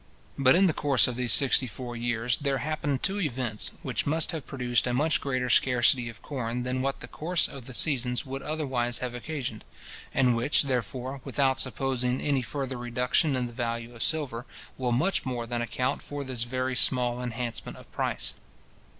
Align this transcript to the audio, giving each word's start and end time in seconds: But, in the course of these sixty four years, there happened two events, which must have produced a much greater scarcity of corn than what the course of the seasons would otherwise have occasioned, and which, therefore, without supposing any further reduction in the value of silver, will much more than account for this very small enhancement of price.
But, 0.35 0.55
in 0.55 0.65
the 0.65 0.73
course 0.73 1.07
of 1.07 1.15
these 1.15 1.31
sixty 1.31 1.67
four 1.67 1.95
years, 1.95 2.35
there 2.37 2.57
happened 2.57 3.03
two 3.03 3.19
events, 3.21 3.69
which 3.83 4.07
must 4.07 4.31
have 4.31 4.47
produced 4.47 4.87
a 4.87 4.95
much 4.95 5.21
greater 5.21 5.47
scarcity 5.47 6.09
of 6.09 6.23
corn 6.23 6.63
than 6.63 6.81
what 6.81 7.01
the 7.01 7.07
course 7.07 7.47
of 7.47 7.67
the 7.67 7.75
seasons 7.75 8.25
would 8.25 8.41
otherwise 8.41 8.97
have 8.97 9.13
occasioned, 9.13 9.63
and 10.11 10.35
which, 10.35 10.63
therefore, 10.63 11.21
without 11.23 11.59
supposing 11.59 12.19
any 12.19 12.41
further 12.41 12.77
reduction 12.77 13.35
in 13.35 13.45
the 13.45 13.53
value 13.53 13.93
of 13.93 14.01
silver, 14.01 14.47
will 14.75 14.91
much 14.91 15.23
more 15.23 15.45
than 15.45 15.61
account 15.61 16.01
for 16.01 16.23
this 16.23 16.45
very 16.45 16.75
small 16.75 17.21
enhancement 17.21 17.77
of 17.77 17.91
price. 17.91 18.33